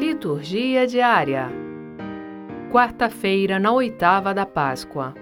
[0.00, 1.50] Liturgia diária.
[2.72, 5.12] Quarta-feira, na oitava da Páscoa.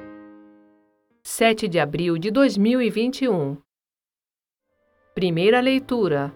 [1.25, 3.57] 7 de abril de 2021.
[5.17, 6.33] Primeira leitura.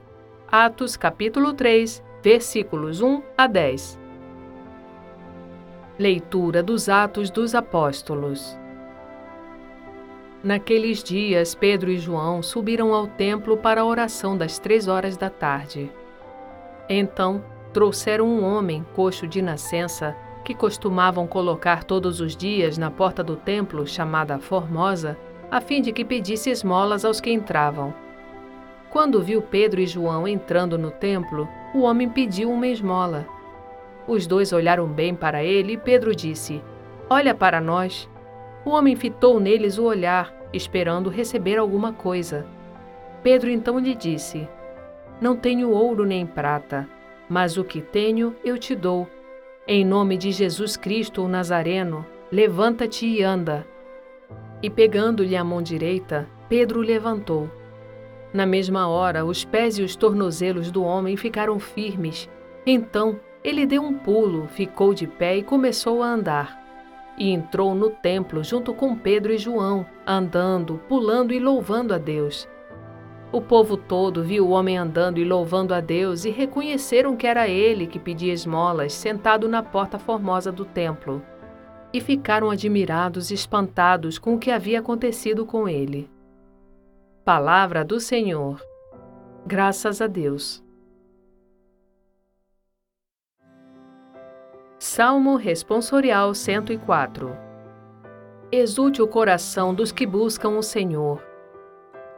[0.51, 3.97] Atos, capítulo 3, versículos 1 a 10.
[5.97, 8.59] Leitura dos Atos dos Apóstolos.
[10.43, 15.31] Naqueles dias, Pedro e João subiram ao templo para a oração das três horas da
[15.31, 15.89] tarde.
[16.89, 23.23] Então, trouxeram um homem coxo de nascença que costumavam colocar todos os dias na porta
[23.23, 25.17] do templo, chamada Formosa,
[25.51, 27.95] a fim de que pedisse esmolas aos que entravam.
[28.91, 33.27] Quando viu Pedro e João entrando no templo, o homem pediu uma esmola.
[34.07, 36.63] Os dois olharam bem para ele e Pedro disse:
[37.09, 38.09] Olha para nós.
[38.65, 42.47] O homem fitou neles o olhar, esperando receber alguma coisa.
[43.23, 44.47] Pedro então lhe disse:
[45.21, 46.89] Não tenho ouro nem prata
[47.33, 49.09] mas o que tenho eu te dou.
[49.67, 53.67] Em nome de Jesus Cristo, o Nazareno, levanta-te e anda.
[54.63, 57.51] E pegando-lhe a mão direita, Pedro levantou.
[58.35, 62.29] Na mesma hora, os pés e os tornozelos do homem ficaram firmes.
[62.67, 66.63] Então, ele deu um pulo, ficou de pé e começou a andar.
[67.17, 72.47] E entrou no templo junto com Pedro e João, andando, pulando e louvando a Deus.
[73.33, 77.49] O povo todo viu o homem andando e louvando a Deus e reconheceram que era
[77.49, 81.23] ele que pedia esmolas, sentado na porta formosa do templo.
[81.95, 86.11] E ficaram admirados e espantados com o que havia acontecido com ele.
[87.25, 88.63] Palavra do Senhor.
[89.47, 90.63] Graças a Deus.
[94.79, 97.35] Salmo Responsorial 104
[98.51, 101.32] Exulte o coração dos que buscam o Senhor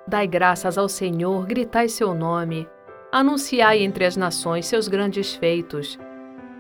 [0.07, 2.69] Dai graças ao Senhor, gritai seu nome,
[3.11, 5.99] anunciai entre as nações seus grandes feitos.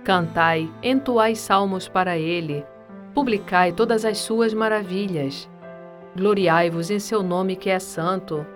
[0.02, 2.64] Cantai, entoai salmos para ele,
[3.14, 5.48] publicai todas as suas maravilhas.
[6.16, 8.46] Gloriai-vos em seu nome que é santo.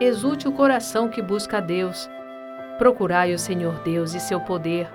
[0.00, 2.08] Exulte o coração que busca a Deus.
[2.78, 4.88] Procurai o Senhor Deus e seu poder.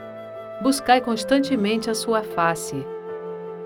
[0.63, 2.83] Buscai constantemente a sua face.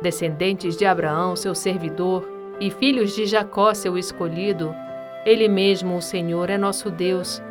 [0.02, 2.28] Descendentes de Abraão, seu servidor,
[2.59, 4.74] e filhos de Jacó, seu escolhido,
[5.25, 7.41] ele mesmo, o Senhor, é nosso Deus.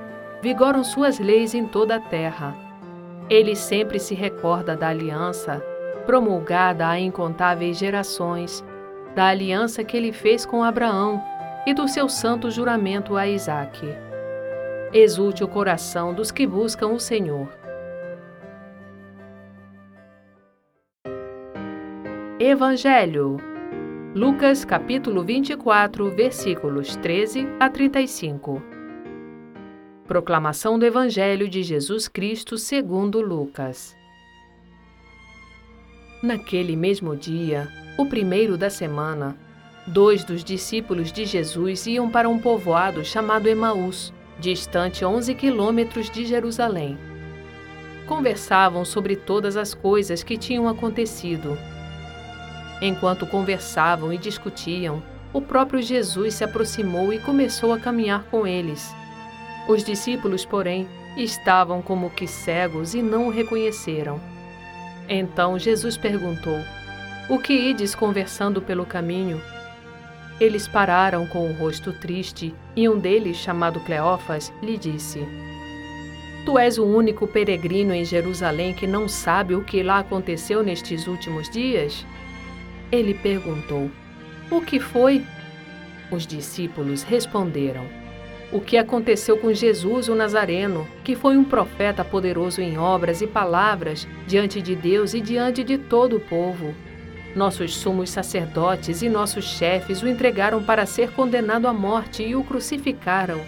[0.40, 2.54] Vigoram suas leis em toda a terra.
[3.28, 5.60] Ele sempre se recorda da aliança,
[6.06, 8.64] promulgada a incontáveis gerações,
[9.16, 11.20] da aliança que ele fez com Abraão
[11.66, 13.88] e do seu santo juramento a Isaque.
[14.92, 17.48] Exulte o coração dos que buscam o Senhor.
[22.38, 23.53] Evangelho
[24.14, 28.62] Lucas capítulo 24, versículos 13 a 35.
[30.06, 33.96] Proclamação do Evangelho de Jesus Cristo segundo Lucas.
[36.22, 37.66] Naquele mesmo dia,
[37.98, 39.36] o primeiro da semana,
[39.84, 46.24] dois dos discípulos de Jesus iam para um povoado chamado Emaús, distante 11 quilômetros de
[46.24, 46.96] Jerusalém.
[48.06, 51.58] Conversavam sobre todas as coisas que tinham acontecido
[52.80, 55.02] Enquanto conversavam e discutiam,
[55.32, 58.94] o próprio Jesus se aproximou e começou a caminhar com eles.
[59.68, 60.86] Os discípulos, porém,
[61.16, 64.20] estavam como que cegos e não o reconheceram.
[65.08, 66.58] Então Jesus perguntou:
[67.28, 69.40] O que ides conversando pelo caminho?
[70.40, 75.26] Eles pararam com o rosto triste e um deles, chamado Cleófas, lhe disse:
[76.44, 81.06] Tu és o único peregrino em Jerusalém que não sabe o que lá aconteceu nestes
[81.06, 82.04] últimos dias?
[82.94, 83.90] Ele perguntou:
[84.48, 85.24] O que foi?
[86.12, 87.84] Os discípulos responderam:
[88.52, 93.26] O que aconteceu com Jesus o Nazareno, que foi um profeta poderoso em obras e
[93.26, 96.72] palavras diante de Deus e diante de todo o povo.
[97.34, 102.44] Nossos sumos sacerdotes e nossos chefes o entregaram para ser condenado à morte e o
[102.44, 103.40] crucificaram.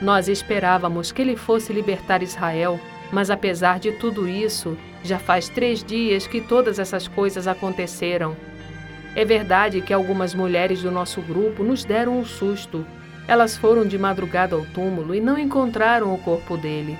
[0.00, 2.80] Nós esperávamos que ele fosse libertar Israel,
[3.12, 4.74] mas apesar de tudo isso,
[5.04, 8.34] já faz três dias que todas essas coisas aconteceram
[9.14, 12.86] é verdade que algumas mulheres do nosso grupo nos deram um susto.
[13.26, 16.96] Elas foram de madrugada ao túmulo e não encontraram o corpo dele.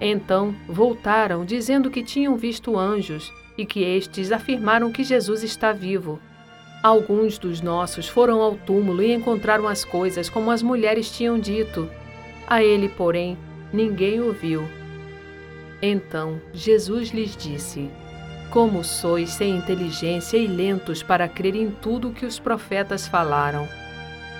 [0.00, 6.18] Então voltaram dizendo que tinham visto anjos e que estes afirmaram que Jesus está vivo.
[6.82, 11.88] Alguns dos nossos foram ao túmulo e encontraram as coisas como as mulheres tinham dito.
[12.46, 13.38] A ele, porém,
[13.72, 14.66] ninguém ouviu.
[15.80, 17.88] Então Jesus lhes disse:
[18.52, 23.66] como sois sem inteligência e lentos para crer em tudo o que os profetas falaram?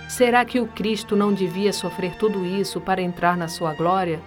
[0.06, 4.20] Será que o Cristo não devia sofrer tudo isso para entrar na sua glória?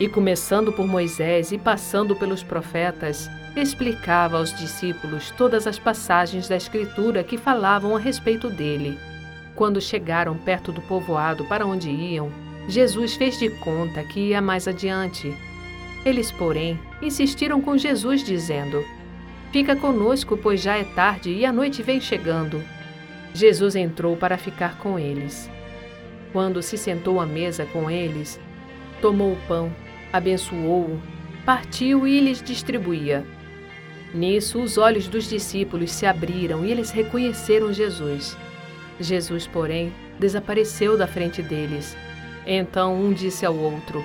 [0.00, 6.56] E começando por Moisés e passando pelos profetas, explicava aos discípulos todas as passagens da
[6.56, 8.98] Escritura que falavam a respeito dele.
[9.54, 12.32] Quando chegaram perto do povoado para onde iam,
[12.66, 15.36] Jesus fez de conta que ia mais adiante.
[16.06, 18.82] Eles, porém, insistiram com Jesus, dizendo:
[19.52, 22.62] Fica conosco, pois já é tarde e a noite vem chegando.
[23.34, 25.50] Jesus entrou para ficar com eles.
[26.32, 28.38] Quando se sentou à mesa com eles,
[29.00, 29.72] tomou o pão,
[30.12, 31.00] abençoou-o,
[31.44, 33.24] partiu e lhes distribuía.
[34.14, 38.36] Nisso, os olhos dos discípulos se abriram e eles reconheceram Jesus.
[39.00, 41.96] Jesus, porém, desapareceu da frente deles.
[42.46, 44.04] Então um disse ao outro: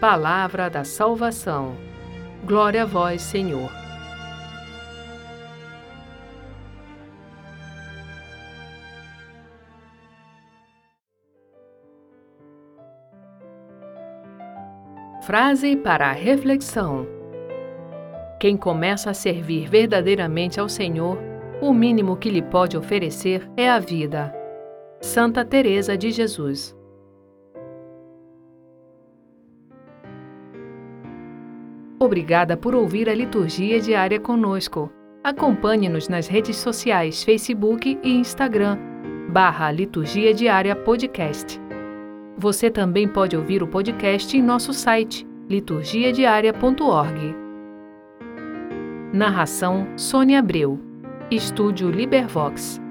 [0.00, 1.74] Palavra da salvação.
[2.44, 3.70] Glória a vós, Senhor.
[15.22, 17.06] Frase para a reflexão:
[18.38, 21.18] Quem começa a servir verdadeiramente ao Senhor,
[21.62, 24.30] o mínimo que lhe pode oferecer é a vida.
[25.00, 26.75] Santa Teresa de Jesus.
[31.98, 34.90] Obrigada por ouvir a liturgia diária conosco.
[35.24, 38.78] Acompanhe-nos nas redes sociais Facebook e Instagram,
[39.30, 41.60] barra Liturgia Diária Podcast.
[42.38, 47.34] Você também pode ouvir o podcast em nosso site liturgiadiaria.org.
[49.12, 50.78] Narração Sônia Abreu.
[51.30, 52.85] Estúdio Libervox.